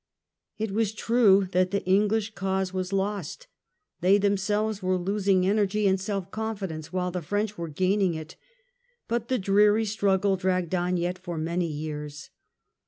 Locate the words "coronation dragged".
10.31-10.73